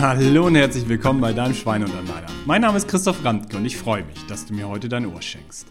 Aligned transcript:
Hallo 0.00 0.46
und 0.46 0.54
herzlich 0.54 0.88
willkommen 0.88 1.20
bei 1.20 1.34
deinem 1.34 1.52
Schwein 1.52 1.84
und 1.84 1.94
Anleiter. 1.94 2.32
Mein 2.46 2.62
Name 2.62 2.78
ist 2.78 2.88
Christoph 2.88 3.22
Randke 3.22 3.58
und 3.58 3.66
ich 3.66 3.76
freue 3.76 4.02
mich, 4.02 4.24
dass 4.28 4.46
du 4.46 4.54
mir 4.54 4.66
heute 4.66 4.88
dein 4.88 5.04
Ohr 5.04 5.20
schenkst. 5.20 5.66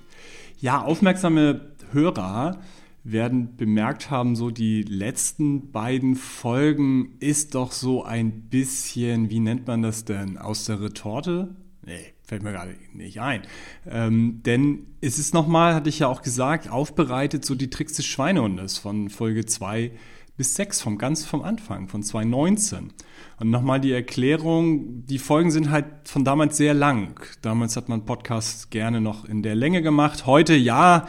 Ja, 0.59 0.83
aufmerksame 0.83 1.73
Hörer 1.93 2.61
werden 3.03 3.57
bemerkt 3.57 4.11
haben, 4.11 4.35
so 4.35 4.51
die 4.51 4.83
letzten 4.83 5.71
beiden 5.71 6.15
Folgen 6.15 7.15
ist 7.19 7.55
doch 7.55 7.71
so 7.71 8.03
ein 8.03 8.43
bisschen, 8.49 9.31
wie 9.31 9.39
nennt 9.39 9.65
man 9.65 9.81
das 9.81 10.05
denn, 10.05 10.37
aus 10.37 10.65
der 10.65 10.79
Retorte? 10.79 11.55
Nee, 11.83 12.13
fällt 12.21 12.43
mir 12.43 12.51
gerade 12.51 12.75
nicht 12.93 13.21
ein. 13.21 13.41
Ähm, 13.87 14.41
denn 14.45 14.85
es 15.01 15.17
ist 15.17 15.33
nochmal, 15.33 15.73
hatte 15.73 15.89
ich 15.89 15.97
ja 15.97 16.07
auch 16.07 16.21
gesagt, 16.21 16.69
aufbereitet 16.69 17.45
so 17.45 17.55
die 17.55 17.71
Tricks 17.71 17.93
des 17.93 18.05
Schweinehundes 18.05 18.77
von 18.77 19.09
Folge 19.09 19.47
2 19.47 19.91
bis 20.39 20.55
6 20.55 20.79
vom 20.79 20.97
ganz 20.97 21.25
vom 21.25 21.41
Anfang, 21.41 21.89
von 21.89 22.01
2019. 22.01 22.93
Und 23.41 23.49
nochmal 23.49 23.81
die 23.81 23.91
Erklärung, 23.91 25.05
die 25.05 25.19
Folgen 25.19 25.51
sind 25.51 25.69
halt 25.69 25.87
von 26.05 26.23
damals 26.23 26.55
sehr 26.55 26.73
lang. 26.73 27.19
Damals 27.41 27.75
hat 27.75 27.89
man 27.89 28.05
Podcasts 28.05 28.69
gerne 28.69 29.01
noch 29.01 29.25
in 29.25 29.43
der 29.43 29.55
Länge 29.55 29.81
gemacht. 29.81 30.25
Heute 30.25 30.55
ja, 30.55 31.07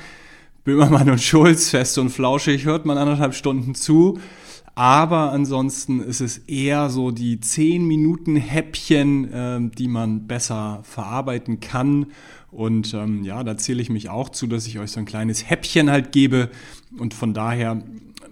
Böhmermann 0.64 1.10
und 1.10 1.20
Schulz, 1.20 1.70
fest 1.70 1.96
und 1.98 2.10
flauschig, 2.10 2.64
hört 2.64 2.86
man 2.86 2.98
anderthalb 2.98 3.34
Stunden 3.34 3.76
zu. 3.76 4.18
Aber 4.74 5.30
ansonsten 5.30 6.00
ist 6.00 6.20
es 6.20 6.38
eher 6.38 6.90
so 6.90 7.12
die 7.12 7.38
10 7.38 7.86
Minuten 7.86 8.34
Häppchen, 8.34 9.32
äh, 9.32 9.60
die 9.78 9.86
man 9.86 10.26
besser 10.26 10.80
verarbeiten 10.82 11.60
kann. 11.60 12.06
Und 12.50 12.94
ähm, 12.94 13.22
ja, 13.22 13.44
da 13.44 13.56
zähle 13.56 13.80
ich 13.80 13.90
mich 13.90 14.08
auch 14.08 14.30
zu, 14.30 14.48
dass 14.48 14.66
ich 14.66 14.80
euch 14.80 14.90
so 14.90 14.98
ein 14.98 15.06
kleines 15.06 15.48
Häppchen 15.48 15.88
halt 15.88 16.10
gebe. 16.10 16.50
Und 16.98 17.14
von 17.14 17.32
daher 17.32 17.80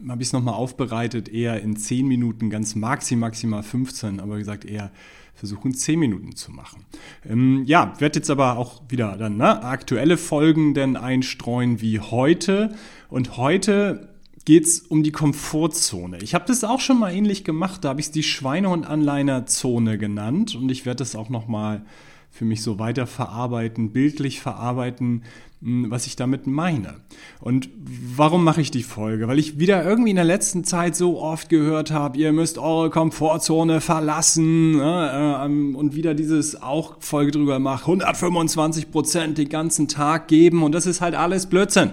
habe 0.09 0.23
ich 0.23 0.29
es 0.29 0.33
nochmal 0.33 0.55
aufbereitet, 0.55 1.29
eher 1.29 1.61
in 1.63 1.77
10 1.77 2.07
Minuten, 2.07 2.51
ganz 2.51 2.75
maximal, 2.75 3.29
maximal 3.29 3.63
15, 3.63 4.21
aber 4.21 4.37
wie 4.37 4.41
gesagt, 4.41 4.65
eher 4.65 4.91
versuchen 5.35 5.73
10 5.73 5.99
Minuten 5.99 6.35
zu 6.35 6.51
machen. 6.51 6.85
Ähm, 7.25 7.63
ja, 7.65 7.95
werde 7.99 8.19
jetzt 8.19 8.31
aber 8.31 8.59
auch 8.59 8.83
wieder 8.89 9.17
dann 9.17 9.37
ne, 9.37 9.63
aktuelle 9.63 10.17
Folgen 10.17 10.75
denn 10.75 10.97
einstreuen 10.97 11.81
wie 11.81 12.01
heute. 12.01 12.75
Und 13.09 13.37
heute 13.37 14.09
geht 14.45 14.65
es 14.65 14.81
um 14.81 15.03
die 15.03 15.13
Komfortzone. 15.13 16.19
Ich 16.23 16.35
habe 16.35 16.47
das 16.47 16.65
auch 16.65 16.81
schon 16.81 16.99
mal 16.99 17.13
ähnlich 17.13 17.45
gemacht, 17.45 17.85
da 17.85 17.91
habe 17.91 18.01
ich 18.01 18.07
es 18.07 18.13
die 18.13 18.23
Schweinehund-Anleiner-Zone 18.23 19.99
genannt 19.99 20.57
und 20.57 20.71
ich 20.71 20.87
werde 20.87 20.99
das 20.99 21.15
auch 21.15 21.29
nochmal 21.29 21.85
für 22.31 22.45
mich 22.45 22.63
so 22.63 22.79
weiter 22.79 23.07
verarbeiten, 23.07 23.91
bildlich 23.93 24.41
verarbeiten, 24.41 25.23
hm, 25.61 25.91
was 25.91 26.07
ich 26.07 26.15
damit 26.15 26.47
meine. 26.47 26.95
Und 27.41 27.69
warum 28.17 28.45
mache 28.45 28.61
ich 28.61 28.71
die 28.71 28.85
Folge? 28.85 29.27
Weil 29.27 29.39
ich 29.39 29.59
wieder 29.59 29.85
irgendwie 29.85 30.11
in 30.11 30.17
der 30.17 30.25
letzten 30.25 30.63
Zeit 30.63 30.95
so 30.95 31.21
oft 31.21 31.49
gehört 31.49 31.91
habe, 31.91 32.17
ihr 32.19 32.33
müsst 32.33 32.59
eure 32.59 32.91
Komfortzone 32.91 33.81
verlassen 33.81 34.77
ne, 34.77 35.41
äh, 35.43 35.77
und 35.77 35.97
wieder 35.97 36.15
dieses 36.15 36.63
auch 36.63 36.97
Folge 37.01 37.33
drüber 37.33 37.59
mache, 37.59 37.87
125 37.87 38.93
Prozent 38.93 39.39
den 39.39 39.49
ganzen 39.49 39.89
Tag 39.89 40.29
geben 40.29 40.63
und 40.63 40.73
das 40.73 40.87
ist 40.87 41.01
halt 41.01 41.17
alles 41.17 41.47
Blödsinn. 41.47 41.93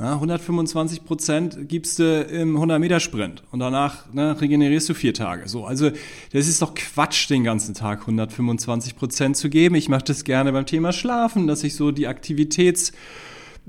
Ja, 0.00 0.12
125 0.12 1.04
Prozent 1.04 1.68
gibst 1.68 1.98
du 1.98 2.22
im 2.22 2.56
100-Meter-Sprint 2.56 3.42
und 3.50 3.58
danach 3.58 4.12
ne, 4.12 4.40
regenerierst 4.40 4.88
du 4.88 4.94
vier 4.94 5.12
Tage. 5.12 5.48
So, 5.48 5.64
also 5.64 5.90
das 6.32 6.46
ist 6.46 6.62
doch 6.62 6.74
Quatsch, 6.76 7.28
den 7.28 7.42
ganzen 7.42 7.74
Tag 7.74 8.02
125 8.02 8.94
Prozent 8.94 9.36
zu 9.36 9.50
geben. 9.50 9.74
Ich 9.74 9.88
mache 9.88 10.04
das 10.04 10.22
gerne 10.22 10.52
beim 10.52 10.66
Thema 10.66 10.92
Schlafen, 10.92 11.48
dass 11.48 11.64
ich 11.64 11.74
so 11.74 11.90
die 11.90 12.06
Aktivitäts- 12.06 12.92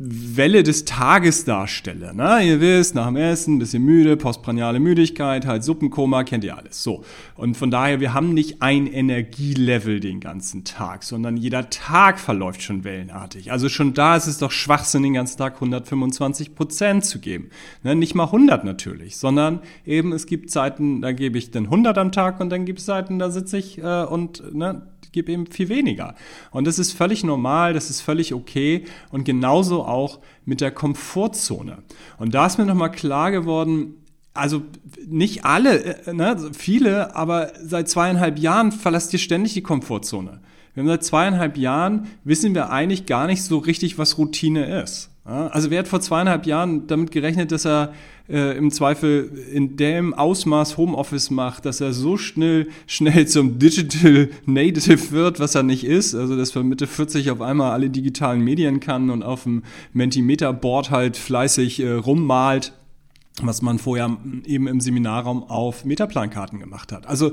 Welle 0.01 0.63
des 0.63 0.85
Tages 0.85 1.43
darstelle. 1.43 2.15
Ne? 2.15 2.41
Ihr 2.45 2.61
wisst, 2.61 2.95
nach 2.95 3.07
dem 3.07 3.17
Essen, 3.17 3.59
bisschen 3.59 3.83
müde, 3.83 4.15
postprandiale 4.15 4.79
Müdigkeit, 4.79 5.45
halt 5.45 5.65
Suppenkoma, 5.65 6.23
kennt 6.23 6.45
ihr 6.45 6.57
alles. 6.57 6.81
So. 6.81 7.03
Und 7.35 7.57
von 7.57 7.69
daher, 7.69 7.99
wir 7.99 8.13
haben 8.13 8.33
nicht 8.33 8.61
ein 8.61 8.87
Energielevel 8.87 9.99
den 9.99 10.21
ganzen 10.21 10.63
Tag, 10.63 11.03
sondern 11.03 11.35
jeder 11.35 11.69
Tag 11.69 12.17
verläuft 12.17 12.61
schon 12.61 12.85
wellenartig. 12.85 13.51
Also 13.51 13.67
schon 13.67 13.93
da 13.93 14.15
ist 14.15 14.27
es 14.27 14.37
doch 14.37 14.51
Schwachsinn, 14.51 15.03
den 15.03 15.15
ganzen 15.15 15.37
Tag 15.37 15.55
125 15.55 16.55
Prozent 16.55 17.03
zu 17.03 17.19
geben. 17.19 17.49
Ne? 17.83 17.93
Nicht 17.93 18.15
mal 18.15 18.25
100 18.25 18.63
natürlich, 18.63 19.17
sondern 19.17 19.59
eben 19.85 20.13
es 20.13 20.27
gibt 20.27 20.49
Zeiten, 20.49 21.01
da 21.01 21.11
gebe 21.11 21.37
ich 21.37 21.51
dann 21.51 21.65
100 21.65 21.97
am 21.97 22.13
Tag 22.13 22.39
und 22.39 22.49
dann 22.51 22.63
gibt 22.63 22.79
es 22.79 22.85
Zeiten, 22.85 23.19
da 23.19 23.31
sitze 23.31 23.57
ich 23.57 23.79
äh, 23.79 24.03
und 24.03 24.55
ne, 24.55 24.81
gebe 25.11 25.31
eben 25.31 25.47
viel 25.47 25.69
weniger. 25.69 26.15
Und 26.51 26.67
das 26.67 26.79
ist 26.79 26.93
völlig 26.93 27.23
normal, 27.23 27.73
das 27.73 27.89
ist 27.89 28.01
völlig 28.01 28.33
okay 28.33 28.85
und 29.11 29.23
genauso 29.23 29.83
auch 29.83 30.19
mit 30.45 30.61
der 30.61 30.71
Komfortzone. 30.71 31.79
Und 32.17 32.33
da 32.33 32.45
ist 32.45 32.57
mir 32.57 32.65
nochmal 32.65 32.91
klar 32.91 33.31
geworden, 33.31 33.95
also 34.33 34.61
nicht 35.07 35.45
alle, 35.45 36.05
äh, 36.05 36.13
ne, 36.13 36.51
viele, 36.57 37.15
aber 37.15 37.51
seit 37.61 37.89
zweieinhalb 37.89 38.39
Jahren 38.39 38.71
verlasst 38.71 39.11
ihr 39.13 39.19
ständig 39.19 39.53
die 39.53 39.61
Komfortzone. 39.61 40.41
Wir 40.73 40.83
haben 40.83 40.87
seit 40.87 41.03
zweieinhalb 41.03 41.57
Jahren, 41.57 42.07
wissen 42.23 42.53
wir 42.53 42.69
eigentlich 42.69 43.05
gar 43.05 43.27
nicht 43.27 43.43
so 43.43 43.57
richtig, 43.57 43.97
was 43.97 44.17
Routine 44.17 44.81
ist. 44.81 45.09
Also 45.29 45.69
wer 45.69 45.79
hat 45.79 45.87
vor 45.87 46.01
zweieinhalb 46.01 46.45
Jahren 46.45 46.87
damit 46.87 47.11
gerechnet, 47.11 47.51
dass 47.51 47.65
er 47.65 47.93
äh, 48.29 48.57
im 48.57 48.71
Zweifel 48.71 49.31
in 49.53 49.77
dem 49.77 50.13
Ausmaß 50.13 50.77
Homeoffice 50.77 51.29
macht, 51.29 51.65
dass 51.65 51.81
er 51.81 51.93
so 51.93 52.17
schnell, 52.17 52.67
schnell 52.87 53.27
zum 53.27 53.59
Digital 53.59 54.29
Native 54.45 55.11
wird, 55.11 55.39
was 55.39 55.55
er 55.55 55.63
nicht 55.63 55.83
ist. 55.83 56.15
Also 56.15 56.35
dass 56.35 56.55
er 56.55 56.63
Mitte 56.63 56.87
40 56.87 57.31
auf 57.31 57.41
einmal 57.41 57.71
alle 57.71 57.89
digitalen 57.89 58.41
Medien 58.41 58.79
kann 58.79 59.09
und 59.09 59.23
auf 59.23 59.43
dem 59.43 59.63
Mentimeter-Board 59.93 60.89
halt 60.89 61.17
fleißig 61.17 61.79
äh, 61.81 61.91
rummalt 61.91 62.73
was 63.41 63.61
man 63.61 63.79
vorher 63.79 64.17
eben 64.45 64.67
im 64.67 64.81
Seminarraum 64.81 65.43
auf 65.43 65.85
Metaplankarten 65.85 66.59
gemacht 66.59 66.91
hat. 66.91 67.07
Also 67.07 67.31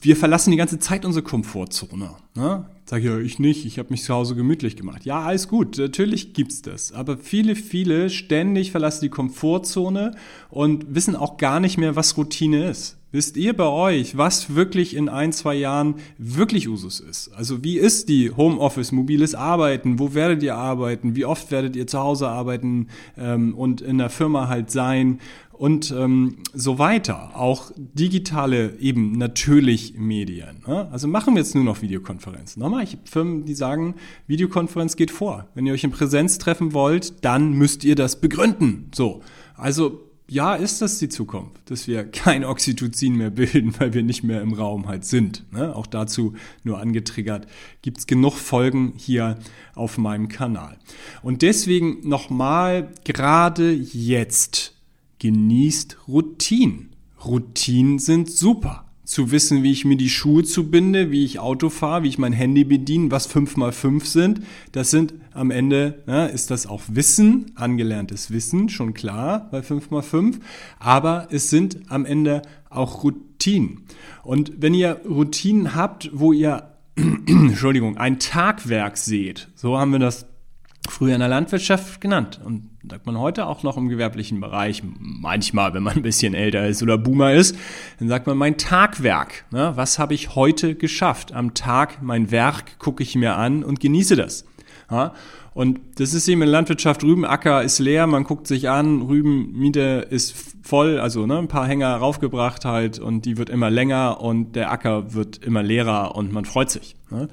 wir 0.00 0.16
verlassen 0.16 0.50
die 0.50 0.56
ganze 0.56 0.78
Zeit 0.78 1.04
unsere 1.04 1.24
Komfortzone. 1.24 2.10
Ne? 2.34 2.66
Sag 2.84 3.00
ich 3.00 3.04
ja, 3.04 3.18
ich 3.18 3.38
nicht, 3.38 3.66
ich 3.66 3.78
habe 3.78 3.90
mich 3.90 4.02
zu 4.02 4.14
Hause 4.14 4.34
gemütlich 4.34 4.76
gemacht. 4.76 5.04
Ja, 5.04 5.20
alles 5.20 5.48
gut, 5.48 5.78
natürlich 5.78 6.32
gibt's 6.32 6.62
das. 6.62 6.92
Aber 6.92 7.18
viele, 7.18 7.54
viele 7.56 8.10
ständig 8.10 8.70
verlassen 8.70 9.02
die 9.02 9.10
Komfortzone 9.10 10.14
und 10.48 10.94
wissen 10.94 11.16
auch 11.16 11.36
gar 11.36 11.60
nicht 11.60 11.78
mehr, 11.78 11.96
was 11.96 12.16
Routine 12.16 12.68
ist. 12.68 12.96
Wisst 13.12 13.36
ihr 13.36 13.56
bei 13.56 13.66
euch, 13.66 14.16
was 14.16 14.54
wirklich 14.54 14.94
in 14.94 15.08
ein, 15.08 15.32
zwei 15.32 15.56
Jahren 15.56 15.96
wirklich 16.16 16.68
Usus 16.68 17.00
ist? 17.00 17.32
Also 17.34 17.64
wie 17.64 17.76
ist 17.76 18.08
die 18.08 18.30
Homeoffice, 18.30 18.92
mobiles 18.92 19.34
Arbeiten? 19.34 19.98
Wo 19.98 20.14
werdet 20.14 20.44
ihr 20.44 20.54
arbeiten? 20.54 21.16
Wie 21.16 21.24
oft 21.24 21.50
werdet 21.50 21.74
ihr 21.74 21.88
zu 21.88 21.98
Hause 21.98 22.28
arbeiten 22.28 22.86
ähm, 23.18 23.54
und 23.56 23.80
in 23.80 23.98
der 23.98 24.10
Firma 24.10 24.46
halt 24.46 24.70
sein? 24.70 25.18
Und 25.60 25.90
ähm, 25.90 26.36
so 26.54 26.78
weiter. 26.78 27.32
Auch 27.34 27.70
digitale 27.76 28.78
eben 28.78 29.12
natürlich 29.12 29.92
Medien. 29.94 30.62
Ne? 30.66 30.88
Also 30.90 31.06
machen 31.06 31.34
wir 31.34 31.42
jetzt 31.42 31.54
nur 31.54 31.64
noch 31.64 31.82
Videokonferenzen. 31.82 32.62
Nochmal, 32.62 32.82
ich 32.82 32.92
habe 32.92 33.02
Firmen, 33.04 33.44
die 33.44 33.52
sagen, 33.52 33.94
Videokonferenz 34.26 34.96
geht 34.96 35.10
vor. 35.10 35.48
Wenn 35.54 35.66
ihr 35.66 35.74
euch 35.74 35.84
in 35.84 35.90
Präsenz 35.90 36.38
treffen 36.38 36.72
wollt, 36.72 37.22
dann 37.26 37.52
müsst 37.52 37.84
ihr 37.84 37.94
das 37.94 38.22
begründen. 38.22 38.90
So, 38.94 39.20
also 39.54 40.08
ja, 40.28 40.54
ist 40.54 40.80
das 40.80 40.98
die 40.98 41.10
Zukunft, 41.10 41.70
dass 41.70 41.86
wir 41.86 42.04
kein 42.04 42.42
Oxytocin 42.42 43.16
mehr 43.16 43.30
bilden, 43.30 43.74
weil 43.78 43.92
wir 43.92 44.02
nicht 44.02 44.22
mehr 44.22 44.40
im 44.40 44.54
Raum 44.54 44.88
halt 44.88 45.04
sind. 45.04 45.44
Ne? 45.52 45.76
Auch 45.76 45.86
dazu 45.86 46.32
nur 46.64 46.80
angetriggert. 46.80 47.46
Gibt 47.82 47.98
es 47.98 48.06
genug 48.06 48.32
Folgen 48.32 48.94
hier 48.96 49.38
auf 49.74 49.98
meinem 49.98 50.28
Kanal. 50.28 50.78
Und 51.22 51.42
deswegen 51.42 52.08
nochmal 52.08 52.88
gerade 53.04 53.72
jetzt 53.74 54.79
genießt 55.20 56.08
Routinen. 56.08 56.90
Routinen 57.24 58.00
sind 58.00 58.30
super. 58.30 58.86
Zu 59.04 59.32
wissen, 59.32 59.64
wie 59.64 59.72
ich 59.72 59.84
mir 59.84 59.96
die 59.96 60.08
Schuhe 60.08 60.44
zubinde, 60.44 61.10
wie 61.10 61.24
ich 61.24 61.40
Auto 61.40 61.68
fahre, 61.68 62.04
wie 62.04 62.08
ich 62.08 62.18
mein 62.18 62.32
Handy 62.32 62.62
bediene, 62.62 63.10
was 63.10 63.26
5 63.26 63.56
mal 63.56 63.72
5 63.72 64.06
sind. 64.06 64.40
Das 64.70 64.92
sind 64.92 65.14
am 65.32 65.50
Ende, 65.50 66.04
ne, 66.06 66.28
ist 66.28 66.52
das 66.52 66.68
auch 66.68 66.82
Wissen, 66.86 67.50
angelerntes 67.56 68.30
Wissen, 68.30 68.68
schon 68.68 68.94
klar 68.94 69.48
bei 69.50 69.62
5 69.62 69.90
mal 69.90 70.02
5. 70.02 70.38
Aber 70.78 71.26
es 71.30 71.50
sind 71.50 71.80
am 71.88 72.04
Ende 72.04 72.42
auch 72.68 73.02
Routinen. 73.02 73.82
Und 74.22 74.52
wenn 74.58 74.74
ihr 74.74 75.00
Routinen 75.08 75.74
habt, 75.74 76.10
wo 76.12 76.32
ihr, 76.32 76.76
Entschuldigung, 76.96 77.96
ein 77.96 78.20
Tagwerk 78.20 78.96
seht, 78.96 79.48
so 79.56 79.76
haben 79.76 79.90
wir 79.90 79.98
das 79.98 80.26
früher 80.88 81.14
in 81.14 81.20
der 81.20 81.28
Landwirtschaft 81.28 82.00
genannt. 82.00 82.40
Und 82.42 82.70
sagt 82.88 83.06
man 83.06 83.18
heute 83.18 83.46
auch 83.46 83.62
noch 83.62 83.76
im 83.76 83.88
gewerblichen 83.88 84.40
Bereich, 84.40 84.82
manchmal, 84.98 85.74
wenn 85.74 85.82
man 85.82 85.96
ein 85.96 86.02
bisschen 86.02 86.34
älter 86.34 86.66
ist 86.66 86.82
oder 86.82 86.98
Boomer 86.98 87.34
ist, 87.34 87.56
dann 87.98 88.08
sagt 88.08 88.26
man 88.26 88.36
mein 88.36 88.56
Tagwerk. 88.56 89.44
Ne? 89.50 89.72
Was 89.74 89.98
habe 89.98 90.14
ich 90.14 90.34
heute 90.34 90.74
geschafft? 90.74 91.32
Am 91.32 91.54
Tag 91.54 92.02
mein 92.02 92.30
Werk 92.30 92.78
gucke 92.78 93.02
ich 93.02 93.14
mir 93.14 93.36
an 93.36 93.62
und 93.62 93.80
genieße 93.80 94.16
das. 94.16 94.44
Ja? 94.90 95.14
Und 95.52 95.80
das 95.96 96.14
ist 96.14 96.28
eben 96.28 96.42
in 96.42 96.48
Landwirtschaft, 96.48 97.02
Rübenacker 97.02 97.62
ist 97.62 97.80
leer, 97.80 98.06
man 98.06 98.24
guckt 98.24 98.46
sich 98.46 98.68
an, 98.68 99.02
Rübenmiete 99.02 100.06
ist 100.08 100.34
voll, 100.62 101.00
also 101.00 101.26
ne, 101.26 101.38
ein 101.38 101.48
paar 101.48 101.66
Hänger 101.66 101.94
raufgebracht 101.96 102.64
halt 102.64 102.98
und 103.00 103.24
die 103.24 103.36
wird 103.36 103.50
immer 103.50 103.68
länger 103.70 104.20
und 104.20 104.54
der 104.54 104.70
Acker 104.70 105.12
wird 105.12 105.44
immer 105.44 105.62
leerer 105.62 106.14
und 106.14 106.32
man 106.32 106.44
freut 106.44 106.70
sich. 106.70 106.94
Ne? 107.10 107.28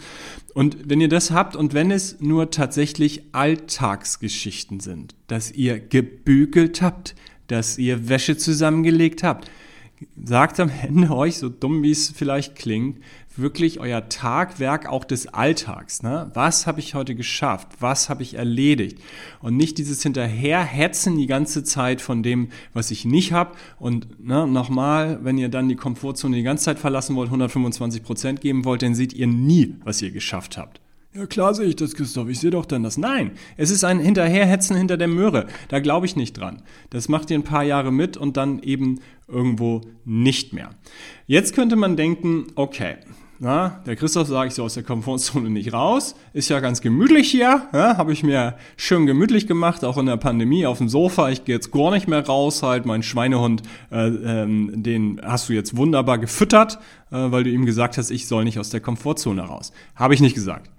Und 0.56 0.90
wenn 0.90 1.00
ihr 1.00 1.10
das 1.10 1.30
habt 1.30 1.56
und 1.56 1.76
wenn 1.76 1.92
es 1.92 2.20
nur 2.20 2.50
tatsächlich 2.50 3.24
Alltagsgeschichten 3.34 4.80
sind, 4.80 5.16
dass 5.28 5.52
ihr 5.52 5.80
gebügelt 5.80 6.82
habt, 6.82 7.16
dass 7.46 7.78
ihr 7.78 8.10
Wäsche 8.10 8.38
zusammengelegt 8.38 9.22
habt, 9.22 9.50
sagt 10.24 10.60
am 10.60 10.70
Ende 10.70 11.12
euch, 11.12 11.38
so 11.38 11.50
dumm 11.50 11.84
wie 11.84 11.92
es 11.92 12.10
vielleicht 12.10 12.56
klingt, 12.56 13.00
wirklich 13.36 13.80
euer 13.80 14.10
Tagwerk 14.10 14.88
auch 14.88 15.06
des 15.06 15.28
Alltags. 15.28 16.04
Ne? 16.04 16.32
Was 16.34 16.68
habe 16.68 16.80
ich 16.80 16.96
heute 16.96 17.16
geschafft? 17.16 17.68
Was 17.80 18.10
habe 18.10 18.24
ich 18.24 18.36
erledigt? 18.36 19.00
Und 19.42 19.58
nicht 19.58 19.78
dieses 19.78 20.02
Hinterherhetzen 20.04 21.18
die 21.18 21.28
ganze 21.28 21.64
Zeit 21.64 22.02
von 22.02 22.24
dem, 22.24 22.50
was 22.74 22.92
ich 22.92 23.06
nicht 23.06 23.32
habe. 23.32 23.56
Und 23.80 24.24
ne, 24.24 24.48
nochmal, 24.48 25.20
wenn 25.24 25.38
ihr 25.38 25.50
dann 25.50 25.70
die 25.70 25.76
Komfortzone 25.76 26.36
die 26.36 26.44
ganze 26.44 26.66
Zeit 26.66 26.80
verlassen 26.80 27.16
wollt, 27.16 27.30
125 27.30 28.04
Prozent 28.04 28.42
geben 28.42 28.66
wollt, 28.66 28.82
dann 28.82 28.96
seht 28.96 29.14
ihr 29.14 29.28
nie, 29.28 29.76
was 29.84 30.02
ihr 30.02 30.12
geschafft 30.12 30.58
habt. 30.58 30.82
Ja 31.18 31.26
klar 31.26 31.56
sehe 31.56 31.66
ich 31.66 31.76
das, 31.76 31.96
Christoph, 31.96 32.30
ich 32.30 32.40
sehe 32.40 32.52
doch 32.52 32.68
dann 32.68 32.84
das. 32.84 33.00
Nein, 33.00 33.32
es 33.56 33.72
ist 33.72 33.84
ein 33.84 34.00
Hinterherhetzen 34.00 34.78
hinter 34.78 34.98
der 34.98 35.08
Möhre. 35.08 35.48
Da 35.68 35.80
glaube 35.80 36.06
ich 36.06 36.16
nicht 36.16 36.34
dran. 36.34 36.62
Das 36.92 37.10
macht 37.10 37.32
ihr 37.32 37.40
ein 37.40 37.44
paar 37.44 37.64
Jahre 37.64 37.92
mit 37.92 38.18
und 38.18 38.38
dann 38.38 38.60
eben 38.62 39.00
irgendwo 39.28 39.82
nicht 40.06 40.54
mehr. 40.54 40.70
Jetzt 41.26 41.56
könnte 41.56 41.76
man 41.76 41.98
denken, 41.98 42.52
okay, 42.54 42.98
na, 43.40 43.82
der 43.86 43.96
Christoph 43.96 44.28
sagt 44.28 44.54
so 44.54 44.64
aus 44.64 44.74
der 44.74 44.84
Komfortzone 44.84 45.50
nicht 45.50 45.72
raus. 45.72 46.16
Ist 46.34 46.50
ja 46.50 46.60
ganz 46.60 46.82
gemütlich 46.82 47.30
hier. 47.30 47.68
Ja, 47.72 47.96
Habe 47.96 48.12
ich 48.12 48.24
mir 48.24 48.56
schön 48.78 49.06
gemütlich 49.06 49.46
gemacht, 49.46 49.86
auch 49.86 49.98
in 49.98 50.08
der 50.08 50.18
Pandemie 50.18 50.66
auf 50.66 50.80
dem 50.80 50.90
Sofa. 50.90 51.30
Ich 51.30 51.46
gehe 51.46 51.54
jetzt 51.54 51.72
gar 51.72 51.92
nicht 51.92 52.08
mehr 52.08 52.26
raus. 52.26 52.64
Halt, 52.64 52.88
mein 52.88 53.04
Schweinehund, 53.04 53.62
äh, 53.92 54.08
ähm, 54.08 54.72
den 54.82 55.22
hast 55.24 55.50
du 55.50 55.54
jetzt 55.54 55.78
wunderbar 55.78 56.18
gefüttert, 56.18 56.80
äh, 57.12 57.32
weil 57.32 57.44
du 57.44 57.52
ihm 57.52 57.68
gesagt 57.68 58.00
hast, 58.00 58.10
ich 58.10 58.28
soll 58.28 58.44
nicht 58.44 58.58
aus 58.58 58.72
der 58.72 58.80
Komfortzone 58.80 59.44
raus. 59.44 59.72
Habe 59.96 60.16
ich 60.16 60.22
nicht 60.22 60.34
gesagt. 60.34 60.72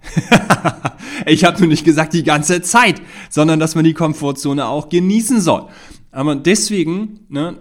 ich 1.25 1.45
habe 1.45 1.59
nur 1.59 1.69
nicht 1.69 1.85
gesagt 1.85 2.13
die 2.13 2.23
ganze 2.23 2.61
Zeit, 2.61 3.01
sondern 3.29 3.61
dass 3.61 3.75
man 3.75 3.85
die 3.85 3.93
Komfortzone 3.93 4.67
auch 4.67 4.89
genießen 4.89 5.39
soll. 5.39 5.67
Aber 6.11 6.35
deswegen 6.35 7.19
ne, 7.29 7.57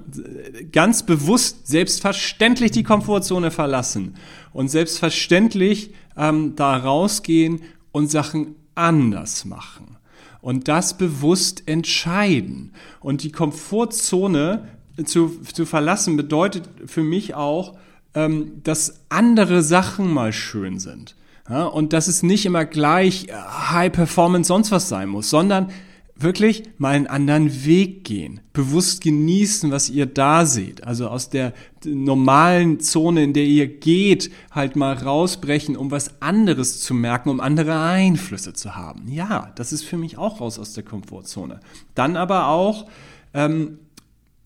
ganz 0.72 1.02
bewusst, 1.04 1.66
selbstverständlich 1.66 2.70
die 2.70 2.82
Komfortzone 2.82 3.50
verlassen 3.50 4.14
und 4.52 4.68
selbstverständlich 4.68 5.92
ähm, 6.16 6.54
da 6.56 6.76
rausgehen 6.76 7.62
und 7.92 8.10
Sachen 8.10 8.54
anders 8.74 9.44
machen. 9.44 9.96
Und 10.40 10.68
das 10.68 10.96
bewusst 10.96 11.64
entscheiden. 11.66 12.72
Und 13.00 13.22
die 13.22 13.32
Komfortzone 13.32 14.68
zu, 15.04 15.40
zu 15.52 15.66
verlassen 15.66 16.16
bedeutet 16.16 16.68
für 16.86 17.02
mich 17.02 17.34
auch, 17.34 17.76
ähm, 18.14 18.62
dass 18.64 19.00
andere 19.08 19.62
Sachen 19.62 20.12
mal 20.12 20.32
schön 20.32 20.78
sind. 20.78 21.16
Ja, 21.48 21.64
und 21.64 21.92
dass 21.92 22.08
es 22.08 22.22
nicht 22.22 22.44
immer 22.46 22.64
gleich 22.64 23.28
äh, 23.28 23.32
High 23.32 23.92
Performance 23.92 24.48
sonst 24.48 24.70
was 24.70 24.88
sein 24.88 25.08
muss, 25.08 25.30
sondern 25.30 25.70
wirklich 26.18 26.64
mal 26.78 26.94
einen 26.94 27.06
anderen 27.06 27.64
Weg 27.64 28.04
gehen, 28.04 28.40
bewusst 28.52 29.02
genießen, 29.02 29.70
was 29.70 29.88
ihr 29.88 30.06
da 30.06 30.44
seht. 30.44 30.84
Also 30.84 31.08
aus 31.08 31.30
der 31.30 31.52
normalen 31.84 32.80
Zone, 32.80 33.22
in 33.22 33.32
der 33.32 33.44
ihr 33.44 33.68
geht, 33.68 34.30
halt 34.50 34.76
mal 34.76 34.94
rausbrechen, 34.94 35.76
um 35.76 35.90
was 35.90 36.20
anderes 36.20 36.80
zu 36.80 36.94
merken, 36.94 37.30
um 37.30 37.40
andere 37.40 37.80
Einflüsse 37.80 38.52
zu 38.52 38.74
haben. 38.74 39.08
Ja, 39.08 39.52
das 39.54 39.72
ist 39.72 39.84
für 39.84 39.96
mich 39.96 40.18
auch 40.18 40.40
raus 40.40 40.58
aus 40.58 40.72
der 40.72 40.84
Komfortzone. 40.84 41.60
Dann 41.94 42.16
aber 42.16 42.48
auch 42.48 42.86
ähm, 43.34 43.78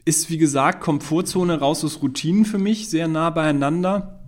ist, 0.05 0.31
wie 0.31 0.39
gesagt, 0.39 0.81
Komfortzone 0.81 1.59
raus 1.59 1.85
aus 1.85 2.03
Routinen 2.03 2.45
für 2.45 2.59
mich 2.59 2.91
sehr 2.91 3.09
nah 3.09 3.31
beieinander 3.31 4.22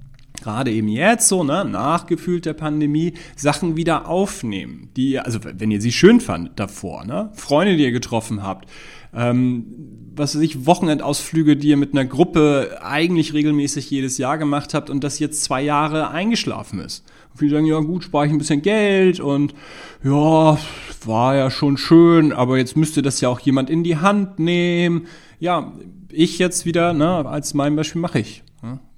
gerade 0.45 0.71
eben 0.71 0.89
jetzt 0.89 1.27
so, 1.27 1.43
ne, 1.43 1.65
nachgefühlt 1.65 2.45
der 2.45 2.53
Pandemie, 2.53 3.15
Sachen 3.35 3.77
wieder 3.77 4.09
aufnehmen, 4.09 4.91
die, 4.97 5.19
also 5.19 5.41
wenn 5.43 5.71
ihr 5.71 5.81
sie 5.81 5.91
schön 5.91 6.21
fandet 6.21 6.53
davor, 6.61 7.05
ne, 7.05 7.31
Freunde, 7.35 7.77
die 7.77 7.83
ihr 7.83 7.93
getroffen 7.93 8.43
habt, 8.43 8.69
ähm, 9.15 9.65
was 10.17 10.37
weiß 10.37 10.43
ich, 10.43 10.67
Wochenendausflüge, 10.67 11.57
die 11.57 11.69
ihr 11.69 11.77
mit 11.77 11.93
einer 11.93 12.05
Gruppe 12.05 12.79
eigentlich 12.83 13.33
regelmäßig 13.33 13.91
jedes 13.91 14.19
Jahr 14.19 14.39
gemacht 14.39 14.75
habt 14.75 14.91
und 14.91 15.03
das 15.03 15.19
jetzt 15.19 15.43
zwei 15.43 15.63
Jahre 15.63 16.11
eingeschlafen 16.11 16.79
ist. 16.79 17.05
Und 17.33 17.39
viele 17.39 17.53
sagen, 17.53 17.67
ja 17.67 17.81
gut, 17.81 18.05
spare 18.05 18.27
ich 18.27 18.33
ein 18.33 18.39
bisschen 18.39 18.63
Geld 18.63 19.21
und 19.21 19.55
ja, 20.05 20.59
war 21.05 21.37
ja 21.37 21.51
schon 21.51 21.77
schön, 21.77 22.33
aber 22.33 22.59
jetzt 22.59 22.77
müsste 22.77 23.03
das 23.03 23.21
ja 23.21 23.29
auch 23.29 23.41
jemand 23.41 23.71
in 23.71 23.83
die 23.83 23.97
Hand 23.97 24.39
nehmen. 24.39 25.07
Ja, 25.41 25.73
ich 26.11 26.39
jetzt 26.39 26.67
wieder, 26.67 26.93
ne, 26.93 27.27
als 27.27 27.55
mein 27.55 27.75
Beispiel 27.75 28.01
mache 28.01 28.21
ich. 28.21 28.45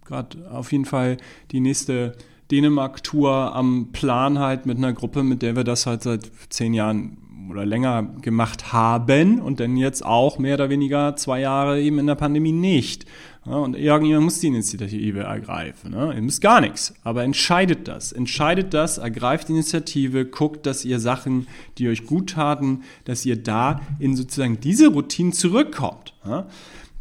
Gerade 0.07 0.51
auf 0.51 0.73
jeden 0.73 0.85
Fall 0.85 1.17
die 1.51 1.61
nächste 1.61 2.17
Dänemark-Tour 2.51 3.55
am 3.55 3.89
Plan 3.93 4.39
halt 4.39 4.67
mit 4.67 4.79
einer 4.79 4.93
Gruppe, 4.93 5.23
mit 5.23 5.43
der 5.43 5.57
wir 5.57 5.65
das 5.65 5.87
halt 5.87 6.03
seit 6.03 6.31
zehn 6.49 6.75
Jahren 6.75 7.19
oder 7.51 7.65
länger 7.65 8.03
gemacht 8.23 8.73
haben 8.73 9.41
und 9.41 9.61
dann 9.61 9.77
jetzt 9.77 10.05
auch 10.05 10.39
mehr 10.39 10.55
oder 10.55 10.71
weniger 10.71 11.17
zwei 11.17 11.41
Jahre 11.41 11.81
eben 11.81 11.99
in 11.99 12.07
der 12.07 12.15
Pandemie 12.15 12.53
nicht. 12.53 13.07
Ja, 13.45 13.53
und 13.53 13.77
irgendjemand 13.77 14.25
muss 14.25 14.41
die 14.41 14.49
Initiative 14.49 15.21
ergreifen. 15.21 15.93
Ne? 15.93 16.13
Ihr 16.15 16.23
müsst 16.23 16.41
gar 16.41 16.61
nichts, 16.61 16.95
aber 17.05 17.23
entscheidet 17.23 17.87
das. 17.87 18.11
Entscheidet 18.11 18.75
das, 18.75 18.99
ergreift 18.99 19.49
die 19.49 19.53
Initiative, 19.53 20.25
guckt, 20.25 20.67
dass 20.67 20.85
ihr 20.85 20.99
Sachen, 20.99 21.47
die 21.79 21.89
euch 21.89 22.07
gut 22.07 22.31
taten, 22.31 22.83
dass 23.05 23.25
ihr 23.25 23.41
da 23.41 23.81
in 24.01 24.17
sozusagen 24.17 24.59
diese 24.59 24.89
Routinen 24.89 25.33
zurückkommt. 25.33 26.15
Ja? 26.27 26.49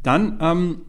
Dann 0.03 0.37
ähm, 0.39 0.81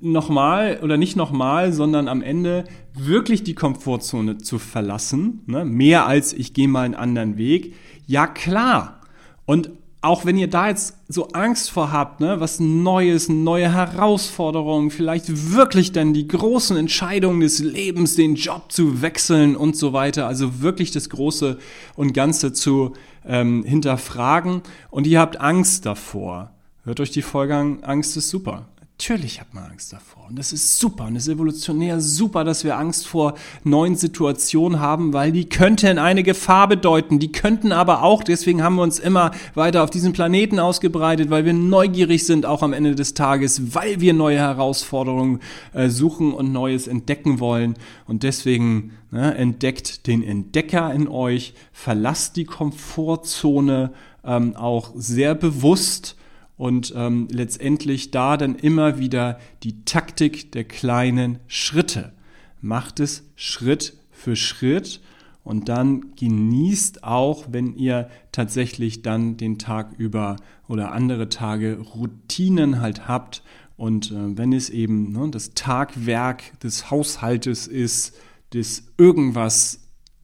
nochmal 0.00 0.80
oder 0.82 0.96
nicht 0.96 1.16
nochmal, 1.16 1.72
sondern 1.72 2.08
am 2.08 2.22
Ende 2.22 2.64
wirklich 2.94 3.44
die 3.44 3.54
Komfortzone 3.54 4.38
zu 4.38 4.58
verlassen, 4.58 5.42
ne? 5.46 5.64
mehr 5.64 6.06
als 6.06 6.32
ich 6.32 6.54
gehe 6.54 6.68
mal 6.68 6.84
einen 6.84 6.94
anderen 6.94 7.36
Weg. 7.36 7.74
Ja 8.06 8.26
klar. 8.26 9.00
Und 9.44 9.70
auch 10.06 10.24
wenn 10.24 10.38
ihr 10.38 10.48
da 10.48 10.68
jetzt 10.68 10.96
so 11.08 11.28
Angst 11.30 11.70
vor 11.70 11.90
habt, 11.90 12.20
ne, 12.20 12.38
was 12.38 12.60
Neues, 12.60 13.28
neue 13.28 13.72
Herausforderungen, 13.72 14.90
vielleicht 14.90 15.52
wirklich 15.52 15.90
dann 15.90 16.14
die 16.14 16.28
großen 16.28 16.76
Entscheidungen 16.76 17.40
des 17.40 17.58
Lebens, 17.58 18.14
den 18.14 18.36
Job 18.36 18.70
zu 18.70 19.02
wechseln 19.02 19.56
und 19.56 19.76
so 19.76 19.92
weiter, 19.92 20.28
also 20.28 20.60
wirklich 20.60 20.92
das 20.92 21.10
Große 21.10 21.58
und 21.96 22.12
Ganze 22.12 22.52
zu 22.52 22.92
ähm, 23.26 23.64
hinterfragen 23.64 24.62
und 24.90 25.08
ihr 25.08 25.18
habt 25.18 25.40
Angst 25.40 25.86
davor. 25.86 26.52
Hört 26.84 27.00
euch 27.00 27.10
die 27.10 27.22
Folge 27.22 27.56
an, 27.56 27.78
Angst 27.82 28.16
ist 28.16 28.28
super. 28.28 28.68
Natürlich 28.98 29.40
hat 29.40 29.52
man 29.52 29.64
Angst 29.64 29.92
davor. 29.92 30.24
Und 30.30 30.38
das 30.38 30.54
ist 30.54 30.78
super. 30.78 31.04
Und 31.04 31.16
es 31.16 31.26
ist 31.26 31.34
evolutionär 31.34 32.00
super, 32.00 32.44
dass 32.44 32.64
wir 32.64 32.78
Angst 32.78 33.06
vor 33.06 33.34
neuen 33.62 33.94
Situationen 33.94 34.80
haben, 34.80 35.12
weil 35.12 35.32
die 35.32 35.50
könnten 35.50 35.98
eine 35.98 36.22
Gefahr 36.22 36.66
bedeuten. 36.66 37.18
Die 37.18 37.30
könnten 37.30 37.72
aber 37.72 38.02
auch, 38.02 38.24
deswegen 38.24 38.62
haben 38.62 38.76
wir 38.76 38.82
uns 38.82 38.98
immer 38.98 39.32
weiter 39.54 39.84
auf 39.84 39.90
diesem 39.90 40.14
Planeten 40.14 40.58
ausgebreitet, 40.58 41.28
weil 41.28 41.44
wir 41.44 41.52
neugierig 41.52 42.24
sind, 42.24 42.46
auch 42.46 42.62
am 42.62 42.72
Ende 42.72 42.94
des 42.94 43.12
Tages, 43.12 43.74
weil 43.74 44.00
wir 44.00 44.14
neue 44.14 44.38
Herausforderungen 44.38 45.40
äh, 45.74 45.90
suchen 45.90 46.32
und 46.32 46.50
Neues 46.50 46.88
entdecken 46.88 47.38
wollen. 47.38 47.74
Und 48.06 48.22
deswegen 48.22 48.92
ne, 49.10 49.34
entdeckt 49.34 50.06
den 50.06 50.22
Entdecker 50.22 50.92
in 50.94 51.06
euch, 51.06 51.52
verlasst 51.70 52.36
die 52.36 52.46
Komfortzone 52.46 53.92
ähm, 54.24 54.56
auch 54.56 54.92
sehr 54.96 55.34
bewusst 55.34 56.16
und 56.56 56.92
ähm, 56.96 57.28
letztendlich 57.30 58.10
da 58.10 58.36
dann 58.36 58.54
immer 58.56 58.98
wieder 58.98 59.38
die 59.62 59.84
Taktik 59.84 60.52
der 60.52 60.64
kleinen 60.64 61.38
Schritte. 61.46 62.12
Macht 62.60 63.00
es 63.00 63.24
Schritt 63.36 63.98
für 64.10 64.36
Schritt 64.36 65.00
und 65.44 65.68
dann 65.68 66.16
genießt 66.16 67.04
auch, 67.04 67.46
wenn 67.50 67.76
ihr 67.76 68.08
tatsächlich 68.32 69.02
dann 69.02 69.36
den 69.36 69.58
Tag 69.58 69.92
über 69.98 70.36
oder 70.66 70.92
andere 70.92 71.28
Tage 71.28 71.78
Routinen 71.78 72.80
halt 72.80 73.06
habt 73.06 73.42
und 73.76 74.10
äh, 74.10 74.36
wenn 74.36 74.52
es 74.52 74.70
eben 74.70 75.12
ne, 75.12 75.28
das 75.30 75.50
Tagwerk 75.54 76.58
des 76.60 76.90
Haushaltes 76.90 77.66
ist, 77.66 78.16
das 78.50 78.84
irgendwas 78.96 79.80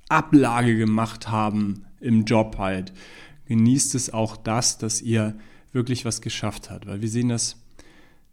Ablage 0.09 0.77
gemacht 0.77 1.31
haben 1.31 1.85
im 2.01 2.25
Job 2.25 2.57
halt, 2.59 2.93
genießt 3.47 3.95
es 3.95 4.13
auch 4.13 4.37
das, 4.37 4.79
dass 4.79 5.03
ihr 5.03 5.37
wirklich 5.73 6.05
was 6.05 6.21
geschafft 6.21 6.71
hat. 6.71 6.87
Weil 6.87 7.03
wir 7.03 7.09
sehen 7.09 7.29
das 7.29 7.57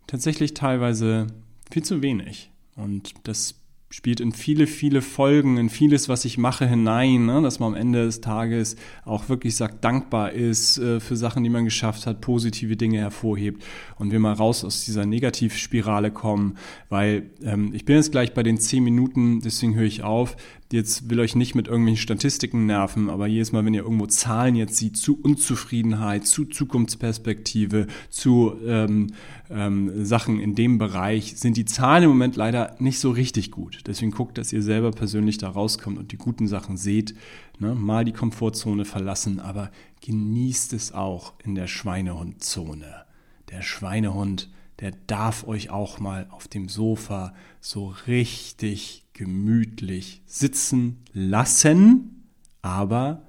tatsächlich 0.08 0.53
teilweise 0.53 1.27
viel 1.72 1.84
zu 1.84 2.01
wenig. 2.01 2.51
Und 2.75 3.13
das 3.24 3.55
spielt 3.91 4.19
in 4.19 4.31
viele, 4.31 4.67
viele 4.67 5.01
Folgen, 5.01 5.58
in 5.58 5.69
vieles, 5.69 6.10
was 6.10 6.24
ich 6.24 6.38
mache, 6.38 6.67
hinein, 6.67 7.25
ne? 7.25 7.41
dass 7.41 7.60
man 7.60 7.74
am 7.74 7.75
Ende 7.79 8.05
des 8.05 8.22
Tages 8.22 8.75
auch 9.03 9.29
wirklich 9.29 9.55
sagt, 9.55 9.84
dankbar 9.84 10.31
ist 10.31 10.77
äh, 10.77 11.00
für 11.00 11.15
Sachen, 11.15 11.43
die 11.43 11.50
man 11.50 11.65
geschafft 11.65 12.05
hat, 12.05 12.22
positive 12.22 12.77
Dinge 12.77 13.00
hervorhebt 13.00 13.63
und 13.98 14.12
wir 14.12 14.19
mal 14.19 14.34
raus 14.34 14.63
aus 14.63 14.86
dieser 14.86 15.08
Negativspirale 15.08 16.12
kommen, 16.12 16.58
weil 16.89 17.31
ähm, 17.43 17.72
ich 17.74 17.86
bin 17.86 17.96
jetzt 17.96 18.12
gleich 18.12 18.36
bei 18.36 18.43
den 18.43 18.60
zehn 18.60 18.84
Minuten, 18.84 19.41
deswegen 19.41 19.74
höre 19.74 19.86
ich 19.86 20.03
auf 20.03 20.38
jetzt 20.71 21.09
will 21.09 21.19
euch 21.19 21.35
nicht 21.35 21.55
mit 21.55 21.67
irgendwelchen 21.67 22.01
Statistiken 22.01 22.65
nerven, 22.65 23.09
aber 23.09 23.27
jedes 23.27 23.51
Mal, 23.51 23.65
wenn 23.65 23.73
ihr 23.73 23.83
irgendwo 23.83 24.05
Zahlen 24.05 24.55
jetzt 24.55 24.77
sieht 24.77 24.97
zu 24.97 25.19
Unzufriedenheit, 25.19 26.27
zu 26.27 26.45
Zukunftsperspektive, 26.45 27.88
zu 28.09 28.53
ähm, 28.65 29.07
ähm, 29.49 30.05
Sachen 30.05 30.39
in 30.39 30.55
dem 30.55 30.77
Bereich, 30.77 31.38
sind 31.38 31.57
die 31.57 31.65
Zahlen 31.65 32.03
im 32.03 32.09
Moment 32.09 32.35
leider 32.35 32.75
nicht 32.79 32.99
so 32.99 33.11
richtig 33.11 33.51
gut. 33.51 33.81
Deswegen 33.88 34.11
guckt, 34.11 34.38
dass 34.38 34.53
ihr 34.53 34.61
selber 34.61 34.91
persönlich 34.91 35.38
da 35.38 35.49
rauskommt 35.49 35.97
und 35.97 36.11
die 36.11 36.17
guten 36.17 36.47
Sachen 36.47 36.77
seht. 36.77 37.15
Ne? 37.57 37.73
Mal 37.73 38.05
die 38.05 38.13
Komfortzone 38.13 38.85
verlassen, 38.85 39.39
aber 39.39 39.71
genießt 40.05 40.73
es 40.73 40.93
auch 40.93 41.33
in 41.43 41.55
der 41.55 41.67
Schweinehundzone. 41.67 43.05
Der 43.49 43.61
Schweinehund 43.61 44.49
der 44.79 44.93
darf 45.07 45.45
euch 45.45 45.69
auch 45.69 45.99
mal 45.99 46.27
auf 46.31 46.47
dem 46.47 46.69
Sofa 46.69 47.33
so 47.59 47.93
richtig 48.07 49.03
gemütlich 49.19 50.21
sitzen 50.25 51.03
lassen. 51.11 52.31
Aber 52.61 53.23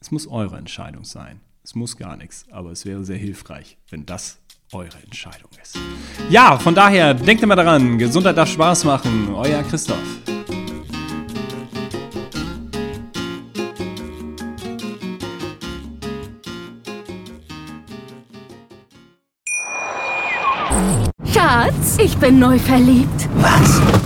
es 0.00 0.10
muss 0.10 0.26
eure 0.26 0.56
Entscheidung 0.56 1.04
sein. 1.04 1.40
Es 1.62 1.74
muss 1.74 1.98
gar 1.98 2.16
nichts, 2.16 2.46
aber 2.50 2.70
es 2.70 2.86
wäre 2.86 3.04
sehr 3.04 3.18
hilfreich, 3.18 3.76
wenn 3.90 4.06
das 4.06 4.38
eure 4.72 4.96
Entscheidung 5.04 5.50
ist. 5.62 5.78
Ja, 6.30 6.58
von 6.58 6.74
daher 6.74 7.12
denkt 7.12 7.42
immer 7.42 7.54
daran, 7.54 7.98
Gesundheit 7.98 8.38
darf 8.38 8.48
Spaß 8.48 8.84
machen. 8.84 9.28
Euer 9.34 9.62
Christoph. 9.64 9.98
Schatz, 21.30 21.98
ich 21.98 22.16
bin 22.16 22.38
neu 22.38 22.58
verliebt. 22.58 23.28
Was? 23.34 24.05